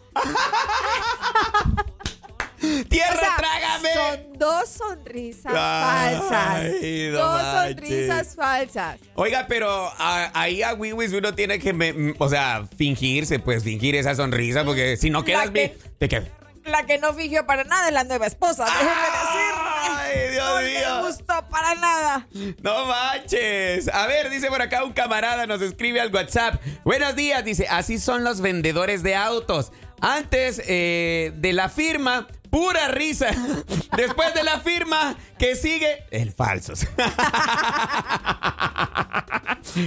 ¡Tierra, 2.88 3.14
o 3.14 3.18
sea, 3.20 3.36
trágame! 3.36 3.88
son 3.94 4.38
dos 4.38 4.68
sonrisas 4.68 5.52
Ay, 5.56 6.16
falsas. 6.16 6.64
no 7.12 7.18
dos 7.18 7.42
manches. 7.42 7.88
sonrisas 7.88 8.34
falsas. 8.34 9.00
Oiga, 9.14 9.46
pero 9.48 9.70
a- 9.98 10.30
ahí 10.34 10.62
a 10.62 10.74
Wiwis 10.74 11.12
uno 11.12 11.34
tiene 11.34 11.58
que, 11.58 11.72
me- 11.72 12.14
o 12.18 12.28
sea, 12.28 12.66
fingirse, 12.76 13.38
pues 13.38 13.62
fingir 13.62 13.94
esa 13.96 14.14
sonrisa, 14.14 14.64
porque 14.64 14.96
si 14.96 15.10
no 15.10 15.24
quedas 15.24 15.52
bien, 15.52 15.70
que- 15.72 15.88
te 15.98 16.08
quedas. 16.08 16.28
La 16.64 16.86
que 16.86 16.96
no 16.96 17.12
fingió 17.12 17.44
para 17.44 17.64
nada 17.64 17.88
es 17.88 17.92
la 17.92 18.04
nueva 18.04 18.26
esposa, 18.26 18.64
déjeme 18.64 18.90
decirle. 18.90 19.60
¡Ay, 19.86 20.30
Dios 20.32 20.46
No 20.48 20.60
mío! 20.62 21.02
me 21.02 21.08
gustó 21.08 21.48
para 21.50 21.74
nada. 21.74 22.26
No 22.62 22.86
manches. 22.86 23.88
A 23.92 24.06
ver, 24.06 24.30
dice 24.30 24.48
por 24.48 24.62
acá 24.62 24.82
un 24.82 24.94
camarada, 24.94 25.46
nos 25.46 25.60
escribe 25.60 26.00
al 26.00 26.10
WhatsApp. 26.14 26.54
Buenos 26.82 27.16
días, 27.16 27.44
dice, 27.44 27.66
así 27.68 27.98
son 27.98 28.24
los 28.24 28.40
vendedores 28.40 29.02
de 29.02 29.14
autos. 29.14 29.72
Antes 30.00 30.62
eh, 30.66 31.32
de 31.36 31.52
la 31.52 31.68
firma, 31.68 32.28
pura 32.54 32.86
risa. 32.86 33.26
Después 33.96 34.32
de 34.32 34.44
la 34.44 34.60
firma, 34.60 35.16
que 35.40 35.56
sigue 35.56 36.04
el 36.12 36.30
falsos. 36.30 36.86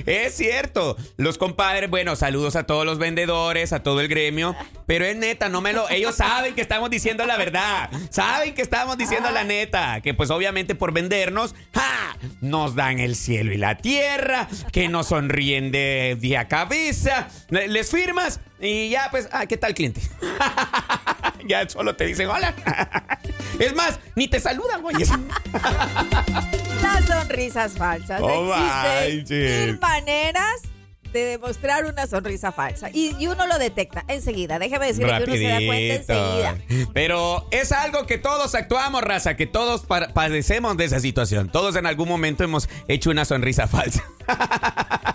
Es 0.05 0.35
cierto, 0.35 0.97
los 1.15 1.37
compadres, 1.37 1.89
bueno, 1.89 2.15
saludos 2.17 2.57
a 2.57 2.63
todos 2.63 2.85
los 2.85 2.97
vendedores, 2.99 3.71
a 3.71 3.83
todo 3.83 4.01
el 4.01 4.09
gremio, 4.09 4.53
pero 4.85 5.05
es 5.05 5.15
neta, 5.15 5.47
no 5.47 5.61
me 5.61 5.71
lo, 5.71 5.87
ellos 5.89 6.15
saben 6.15 6.55
que 6.55 6.61
estamos 6.61 6.89
diciendo 6.89 7.25
la 7.25 7.37
verdad, 7.37 7.89
saben 8.09 8.53
que 8.53 8.61
estamos 8.63 8.97
diciendo 8.97 9.31
la 9.31 9.45
neta, 9.45 10.01
que 10.01 10.13
pues 10.13 10.29
obviamente 10.29 10.75
por 10.75 10.91
vendernos, 10.91 11.55
nos 12.41 12.75
dan 12.75 12.99
el 12.99 13.15
cielo 13.15 13.53
y 13.53 13.57
la 13.57 13.77
tierra, 13.77 14.49
que 14.73 14.89
nos 14.89 15.07
sonríen 15.07 15.71
de 15.71 16.17
día 16.19 16.41
a 16.41 16.47
cabeza, 16.49 17.29
le- 17.49 17.67
les 17.69 17.89
firmas 17.89 18.41
y 18.59 18.89
ya 18.89 19.07
pues, 19.09 19.29
ah, 19.31 19.45
¿qué 19.45 19.55
tal 19.55 19.73
cliente? 19.73 20.01
ya 21.49 21.67
solo 21.69 21.95
te 21.95 22.05
dicen 22.05 22.27
hola. 22.29 22.53
es 23.59 23.75
más, 23.75 23.99
ni 24.15 24.27
te 24.27 24.39
saludan, 24.39 24.81
güey. 24.81 24.95
Las 26.81 27.05
sonrisas 27.05 27.73
falsas. 27.73 28.21
Oh, 28.21 28.53
Existen 29.05 29.65
mil 29.67 29.79
maneras 29.79 30.61
de 31.13 31.19
demostrar 31.25 31.85
una 31.85 32.05
sonrisa 32.05 32.51
falsa. 32.51 32.89
Y, 32.93 33.15
y 33.17 33.27
uno 33.27 33.47
lo 33.47 33.57
detecta 33.57 34.03
enseguida. 34.07 34.59
Déjeme 34.59 34.87
decirle 34.87 35.17
que 35.17 35.23
uno 35.23 35.33
se 35.33 35.43
da 35.47 35.57
cuenta 35.65 35.93
enseguida. 35.95 36.51
Rapidito. 36.51 36.91
Pero 36.93 37.47
es 37.51 37.71
algo 37.71 38.05
que 38.05 38.17
todos 38.17 38.53
actuamos, 38.55 39.01
raza, 39.01 39.35
que 39.35 39.47
todos 39.47 39.85
pa- 39.85 40.09
padecemos 40.13 40.75
de 40.77 40.85
esa 40.85 40.99
situación. 40.99 41.49
Todos 41.49 41.75
en 41.77 41.85
algún 41.85 42.07
momento 42.09 42.43
hemos 42.43 42.69
hecho 42.87 43.09
una 43.09 43.25
sonrisa 43.25 43.67
falsa. 43.67 44.03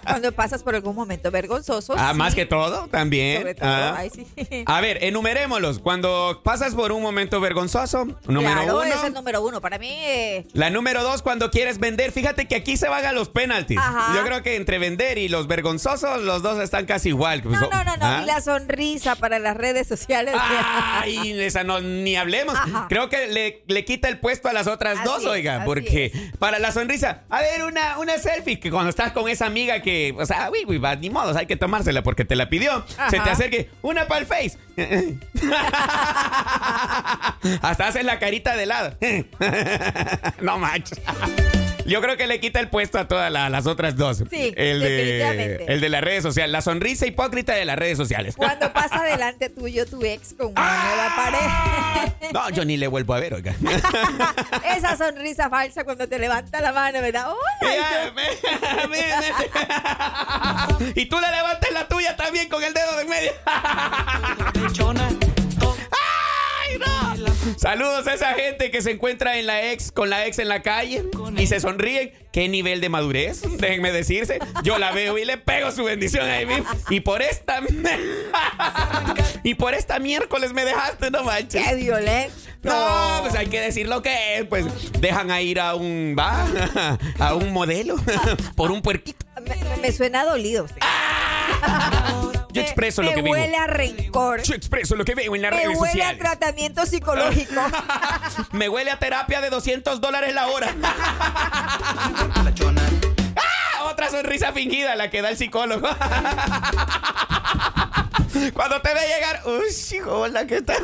Cuando 0.05 0.33
pasas 0.33 0.63
por 0.63 0.75
algún 0.75 0.95
momento 0.95 1.31
vergonzoso. 1.31 1.95
Ah, 1.97 2.11
sí. 2.13 2.19
más 2.19 2.35
que 2.35 2.45
todo, 2.45 2.87
también. 2.89 3.39
Sobre 3.39 3.55
todo, 3.55 3.69
Ah. 3.69 3.95
ay, 3.97 4.11
sí. 4.11 4.27
A 4.67 4.81
ver, 4.81 5.03
enumerémoslos. 5.05 5.79
Cuando 5.79 6.41
pasas 6.45 6.75
por 6.75 6.93
un 6.93 7.01
momento 7.03 7.41
vergonzoso, 7.41 8.05
número 8.27 8.53
claro, 8.63 8.81
uno. 8.81 8.85
es 8.95 9.05
el 9.05 9.15
número 9.15 9.43
uno. 9.43 9.61
Para 9.63 9.79
mí, 9.79 9.89
eh, 9.91 10.47
La 10.53 10.69
número 10.71 11.03
dos, 11.03 11.23
cuando 11.23 11.51
quieres 11.51 11.79
vender. 11.79 12.13
Fíjate 12.13 12.47
que 12.47 12.57
aquí 12.57 12.77
se 12.77 12.89
van 12.89 13.07
a 13.07 13.13
los 13.13 13.31
penaltis. 13.31 13.79
Ajá. 13.79 14.15
Yo 14.15 14.23
creo 14.25 14.43
que 14.43 14.57
entre 14.57 14.79
vender 14.79 15.17
y 15.19 15.29
los 15.29 15.47
vergonzosos, 15.47 16.21
los 16.23 16.43
dos 16.43 16.59
están 16.59 16.85
casi 16.85 17.09
igual. 17.09 17.43
No, 17.45 17.59
no, 17.61 17.85
no, 17.85 17.97
no. 17.97 18.05
¿ah? 18.07 18.21
Y 18.23 18.27
la 18.27 18.41
sonrisa 18.43 19.17
para 19.17 19.39
las 19.39 19.57
redes 19.57 19.87
sociales. 19.89 20.35
Ay, 20.39 21.33
esa 21.41 21.65
no, 21.65 21.81
ni 21.81 22.17
hablemos. 22.17 22.55
Ajá. 22.55 22.87
Creo 22.89 23.09
que 23.09 23.29
le, 23.29 23.63
le 23.67 23.85
quita 23.87 24.09
el 24.09 24.19
puesto 24.19 24.49
a 24.49 24.53
las 24.53 24.67
otras 24.67 24.99
Así 24.99 25.05
dos, 25.09 25.25
oiga, 25.25 25.63
porque 25.65 26.13
para 26.39 26.59
la 26.59 26.71
sonrisa, 26.71 27.23
a 27.31 27.41
ver, 27.41 27.65
una, 27.65 27.99
una 27.99 28.19
selfie, 28.19 28.61
que 28.61 28.71
cuando 28.71 28.91
estás 29.03 29.13
con 29.13 29.29
esa 29.29 29.47
amiga 29.47 29.83
que, 29.83 30.15
o 30.17 30.25
sea, 30.25 30.49
uy, 30.51 30.65
uy, 30.67 30.79
va, 30.79 30.95
ni 30.95 31.11
modo, 31.11 31.37
hay 31.37 31.47
que 31.47 31.57
tomársela 31.57 32.03
porque 32.03 32.25
te 32.25 32.37
la 32.37 32.49
pidió, 32.49 32.85
se 33.11 33.19
te 33.19 33.31
acerque, 33.31 33.69
una 33.83 34.07
para 34.07 34.21
el 34.21 34.27
face. 34.27 34.57
Hasta 37.63 37.89
haces 37.89 38.05
la 38.05 38.21
carita 38.21 38.57
de 38.57 38.67
lado. 38.67 38.97
no 40.41 40.59
manches. 40.59 41.01
Yo 41.87 42.01
creo 42.01 42.17
que 42.17 42.27
le 42.27 42.41
quita 42.41 42.61
el 42.61 42.69
puesto 42.69 42.99
a 42.99 43.09
todas 43.09 43.31
la- 43.31 43.49
las 43.51 43.67
otras 43.67 43.97
dos. 43.97 44.19
Sí, 44.31 44.55
el 44.57 44.81
de, 44.81 44.89
definitivamente. 44.89 45.73
el 45.73 45.81
de 45.81 45.89
las 45.89 46.01
redes 46.03 46.23
sociales, 46.23 46.51
la 46.53 46.63
sonrisa 46.63 47.07
hipócrita 47.07 47.53
de 47.55 47.65
las 47.65 47.77
redes 47.79 47.97
sociales. 47.97 48.35
Cuando 48.37 48.73
pasa 48.73 49.03
delante 49.03 49.49
tuyo 49.51 49.85
tu 49.87 50.05
ex 50.05 50.35
con 50.39 50.49
una 50.49 50.85
nueva 50.85 51.13
pareja. 51.17 52.15
No, 52.33 52.49
yo 52.51 52.65
ni 52.65 52.77
le 52.77 52.87
vuelvo 52.87 53.15
a 53.15 53.21
ver, 53.21 53.35
oiga. 53.35 53.55
Esa 54.77 54.97
sonrisa 54.97 55.51
falsa 55.51 55.85
cuando 55.85 56.09
te 56.09 56.19
levanta 56.19 56.61
la 56.61 56.73
mano, 56.73 57.01
¿verdad? 57.01 57.27
Hola. 57.31 58.13
Y 60.95 61.07
tú 61.07 61.19
le 61.21 61.31
levantas 61.31 61.71
la 61.73 61.89
tuya 61.89 62.17
también 62.17 62.49
con 62.49 62.63
el 62.63 62.73
dedo 62.75 62.97
de 62.97 63.03
en 63.03 63.09
medio. 63.09 63.33
Saludos 67.57 68.07
a 68.07 68.15
esa 68.15 68.35
gente 68.35 68.71
que 68.71 68.83
se 68.83 68.93
encuentra 68.93 69.39
en 69.39 69.47
la 69.47 69.71
ex, 69.73 69.93
con 69.93 70.11
la 70.11 70.27
ex 70.27 70.39
en 70.39 70.49
la 70.49 70.63
calle 70.63 71.05
y 71.37 71.47
se 71.47 71.61
sonríen. 71.61 72.13
¿Qué 72.33 72.49
nivel 72.49 72.81
de 72.81 72.89
madurez? 72.89 73.43
Déjenme 73.59 73.93
decirse. 73.93 74.39
Yo 74.63 74.79
la 74.79 74.93
veo 74.93 75.19
y 75.19 75.25
le 75.25 75.37
pego 75.37 75.71
su 75.71 75.85
bendición 75.85 76.29
ahí 76.29 76.47
mismo. 76.47 76.65
Y 76.89 77.01
por 77.01 77.23
esta. 77.23 77.61
y 79.45 79.55
por 79.55 79.75
esta 79.75 79.99
miércoles 79.99 80.53
me 80.53 80.65
dejaste, 80.65 81.11
no 81.11 81.25
manches. 81.25 81.67
Qué 81.67 81.75
violento. 81.77 82.35
No, 82.63 83.19
pues 83.23 83.35
hay 83.35 83.49
que 83.49 83.61
decir 83.61 83.89
lo 83.89 84.03
que 84.03 84.39
es. 84.39 84.45
Pues 84.45 84.65
dejan 85.01 85.31
a 85.31 85.41
ir 85.41 85.61
a 85.61 85.75
un. 85.75 86.17
Va, 86.19 86.47
a 87.19 87.35
un 87.35 87.53
modelo 87.53 87.97
por 88.57 88.71
un 88.71 88.83
puerquito. 88.83 89.27
Me, 89.47 89.57
me 89.81 89.93
suena 89.93 90.25
dolido. 90.25 90.69
sí. 90.69 90.75
Yo 92.53 92.61
Me- 92.61 92.67
expreso 92.69 93.03
lo 93.03 93.09
me 93.11 93.15
que 93.15 93.23
vivo. 93.23 93.35
huele 93.35 93.57
a 93.57 93.67
rencor. 93.67 94.43
Yo 94.43 94.55
expreso 94.55 94.95
lo 94.95 95.05
que 95.05 95.15
veo 95.15 95.35
en 95.35 95.43
las 95.43 95.53
Me 95.53 95.57
redes 95.65 95.79
huele 95.79 96.05
a 96.05 96.19
tratamiento 96.19 96.85
psicológico. 96.87 97.61
Me 98.53 98.69
huele 98.69 98.91
a 98.91 98.99
terapia 98.99 99.41
de 99.41 99.49
200 99.51 100.01
dólares 100.01 100.35
la 100.35 100.49
hora. 100.49 100.75
Ah, 100.83 101.79
Otra 103.91 104.11
sonrisa 104.11 104.53
fingida, 104.53 104.95
la 104.97 105.11
que 105.11 105.23
da 105.23 105.31
el 105.31 105.37
psicólogo. 105.37 105.89
Cuando 108.55 108.81
te 108.81 108.93
ve 108.95 109.01
llegar, 109.15 109.43
uy, 109.47 110.01
hola, 110.07 110.47
¿qué 110.47 110.63
tal? 110.63 110.83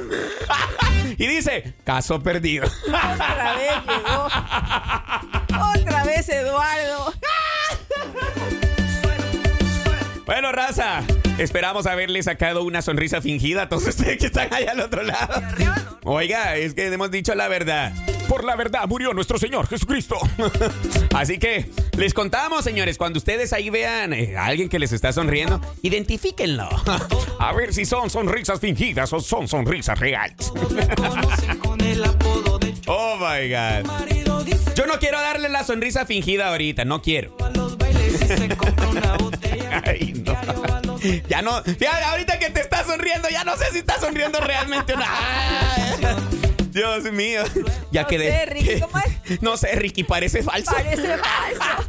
Y 1.16 1.26
dice, 1.26 1.74
caso 1.84 2.22
perdido. 2.22 2.66
Otra 2.86 3.54
vez 3.56 3.72
llegó. 3.86 4.28
Otra 5.74 6.04
vez 6.04 6.28
Eduardo. 6.28 7.12
Bueno, 10.26 10.52
raza, 10.52 11.00
esperamos 11.38 11.86
haberle 11.86 12.22
sacado 12.22 12.64
una 12.64 12.82
sonrisa 12.82 13.22
fingida 13.22 13.62
a 13.62 13.68
todos 13.68 13.86
ustedes 13.88 14.18
que 14.18 14.26
están 14.26 14.52
allá 14.52 14.72
al 14.72 14.80
otro 14.80 15.02
lado. 15.02 15.42
Oiga, 16.04 16.56
es 16.56 16.74
que 16.74 16.86
hemos 16.86 17.10
dicho 17.10 17.34
la 17.34 17.48
verdad. 17.48 17.92
Por 18.28 18.44
la 18.44 18.56
verdad 18.56 18.86
murió 18.86 19.14
nuestro 19.14 19.38
Señor 19.38 19.66
Jesucristo. 19.68 20.16
Así 21.14 21.38
que 21.38 21.70
les 21.96 22.12
contamos, 22.12 22.64
señores, 22.64 22.98
cuando 22.98 23.18
ustedes 23.18 23.52
ahí 23.52 23.70
vean 23.70 24.12
eh, 24.12 24.36
a 24.36 24.46
alguien 24.46 24.68
que 24.68 24.78
les 24.78 24.92
está 24.92 25.12
sonriendo, 25.12 25.60
identifíquenlo. 25.82 26.68
A 27.38 27.52
ver 27.52 27.72
si 27.72 27.84
son 27.86 28.10
sonrisas 28.10 28.60
fingidas 28.60 29.12
o 29.12 29.20
son 29.20 29.48
sonrisas 29.48 29.98
reales. 29.98 30.52
Oh 32.86 33.16
my 33.16 33.48
God. 33.48 34.74
Yo 34.74 34.86
no 34.86 34.98
quiero 34.98 35.20
darle 35.20 35.48
la 35.48 35.64
sonrisa 35.64 36.06
fingida 36.06 36.48
ahorita, 36.48 36.84
no 36.84 37.02
quiero. 37.02 37.36
Ay, 39.84 40.12
no. 40.24 40.98
Ya 41.28 41.42
no, 41.42 41.64
ya, 41.64 42.10
ahorita 42.10 42.38
que 42.38 42.50
te 42.50 42.60
está 42.60 42.84
sonriendo, 42.84 43.28
ya 43.28 43.44
no 43.44 43.56
sé 43.56 43.66
si 43.72 43.78
está 43.78 43.98
sonriendo 44.00 44.40
realmente 44.40 44.94
o 44.94 44.96
no. 44.96 45.04
Dios 46.70 47.04
mío. 47.12 47.42
Ya 47.90 48.02
No 48.02 48.08
quedé. 48.08 48.30
sé, 48.30 48.46
Ricky, 48.46 48.80
¿cómo 48.80 48.98
es? 48.98 49.42
No 49.42 49.56
sé, 49.56 49.74
Ricky, 49.74 50.04
parece 50.04 50.42
falso. 50.42 50.72
Parece 50.72 51.16
falso. 51.18 51.84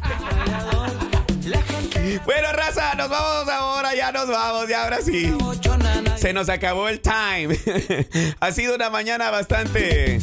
Bueno, 2.24 2.52
raza, 2.52 2.94
nos 2.94 3.08
vamos 3.08 3.48
ahora, 3.48 3.94
ya 3.94 4.10
nos 4.12 4.28
vamos, 4.28 4.68
ya 4.68 4.84
ahora 4.84 5.00
sí. 5.00 5.32
Se 6.16 6.32
nos 6.32 6.48
acabó 6.48 6.88
el 6.88 7.00
time. 7.00 7.56
Ha 8.40 8.52
sido 8.52 8.74
una 8.74 8.90
mañana 8.90 9.30
bastante, 9.30 10.18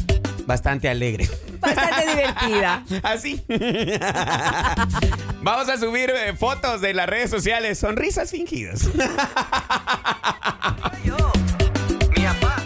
bastante 0.46 0.89
alegre. 0.89 1.30
Bastante 1.60 2.10
divertida. 2.10 2.84
Así. 3.04 3.41
Vamos 5.41 5.70
a 5.70 5.78
subir 5.78 6.10
eh, 6.10 6.34
fotos 6.34 6.82
de 6.82 6.93
las 6.93 7.08
redes 7.08 7.30
sociales. 7.30 7.80
Sonrisas 7.80 8.32
fingidas. 8.32 8.89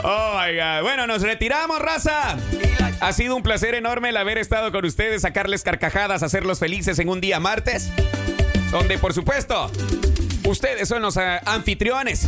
Oh 0.04 0.40
my 0.40 0.56
God. 0.56 0.82
Bueno, 0.82 1.06
nos 1.06 1.22
retiramos, 1.22 1.80
raza. 1.80 2.38
Ha 3.02 3.14
sido 3.14 3.36
un 3.36 3.44
placer 3.44 3.76
enorme 3.76 4.10
el 4.10 4.18
haber 4.18 4.38
estado 4.38 4.72
con 4.72 4.86
ustedes, 4.86 5.22
sacarles 5.22 5.64
carcajadas, 5.64 6.24
hacerlos 6.24 6.60
felices 6.60 6.98
en 7.00 7.10
un 7.10 7.22
día 7.22 7.40
martes. 7.40 7.92
Donde, 8.72 8.98
por 8.98 9.14
supuesto, 9.14 9.70
ustedes 10.46 10.88
son 10.88 11.02
los 11.02 11.18
eh, 11.18 11.40
anfitriones. 11.46 12.28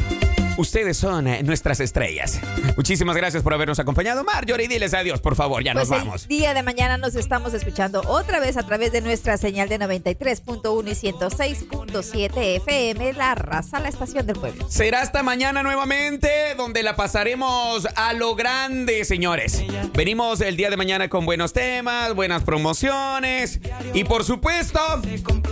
Ustedes 0.55 0.97
son 0.97 1.27
eh, 1.27 1.41
nuestras 1.41 1.79
estrellas. 1.79 2.39
Muchísimas 2.77 3.15
gracias 3.17 3.41
por 3.41 3.55
habernos 3.55 3.79
acompañado. 3.79 4.23
Marjorie, 4.23 4.67
diles 4.67 4.93
adiós, 4.93 5.19
por 5.19 5.35
favor, 5.35 5.63
ya 5.63 5.73
Pues 5.73 5.89
nos 5.89 5.97
el 5.99 6.05
vamos. 6.05 6.27
día 6.27 6.53
de 6.53 6.61
mañana 6.61 6.97
nos 6.99 7.15
estamos 7.15 7.55
escuchando 7.55 8.01
otra 8.05 8.39
vez 8.39 8.55
a 8.57 8.63
través 8.63 8.91
de 8.91 9.01
nuestra 9.01 9.37
señal 9.37 9.67
de 9.67 9.79
93.1 9.79 10.87
y 10.91 11.11
106.7 11.11 12.57
FM, 12.57 13.13
La 13.13 13.33
Raza, 13.33 13.79
la 13.79 13.89
estación 13.89 14.27
del 14.27 14.35
pueblo. 14.35 14.69
Será 14.69 15.01
hasta 15.01 15.23
mañana 15.23 15.63
nuevamente, 15.63 16.29
donde 16.55 16.83
la 16.83 16.95
pasaremos 16.95 17.87
a 17.95 18.13
lo 18.13 18.35
grande, 18.35 19.05
señores. 19.05 19.63
Venimos 19.95 20.39
el 20.41 20.55
día 20.55 20.69
de 20.69 20.77
mañana 20.77 21.09
con 21.09 21.25
buenos 21.25 21.53
temas, 21.53 22.13
buenas 22.13 22.43
promociones 22.43 23.59
y 23.95 24.03
por 24.03 24.23
supuesto, 24.23 24.79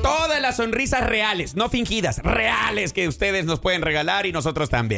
todas 0.03 0.39
las 0.41 0.57
sonrisas 0.57 1.07
reales, 1.07 1.55
no 1.55 1.69
fingidas, 1.69 2.19
reales 2.19 2.93
que 2.93 3.07
ustedes 3.07 3.45
nos 3.45 3.59
pueden 3.59 3.81
regalar 3.81 4.27
y 4.27 4.31
nosotros 4.31 4.69
también. 4.69 4.90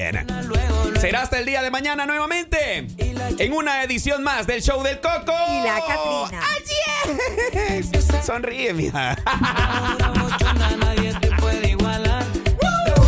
Será 0.99 1.21
hasta 1.21 1.37
el 1.37 1.45
día 1.45 1.61
de 1.61 1.69
mañana 1.69 2.07
nuevamente, 2.07 2.87
en 2.97 3.53
una 3.53 3.83
edición 3.83 4.23
más 4.23 4.47
del 4.47 4.63
show 4.63 4.81
del 4.81 4.99
Coco. 4.99 5.33
Y 5.49 5.61
la 5.61 5.79
Catrina. 5.87 6.41
Así 6.55 7.91
es. 7.91 8.25
Sonríe, 8.25 8.73
mija. 8.73 9.15
Ahora 9.23 10.09
bochona, 10.19 10.75
nadie 10.77 11.13
te 11.21 11.29
puede 11.35 11.69
igualar. 11.69 12.23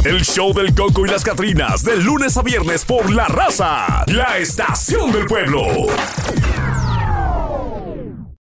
El 0.04 0.24
show 0.24 0.54
del 0.54 0.76
Coco 0.76 1.08
y 1.08 1.10
las 1.10 1.24
Catrinas, 1.24 1.84
de 1.84 1.98
lunes 1.98 2.38
a 2.38 2.44
viernes 2.44 2.86
por 2.86 3.10
La 3.12 3.26
Raza, 3.30 4.04
la 4.06 4.38
estación 4.38 5.12
del 5.12 5.26
pueblo. 5.26 5.88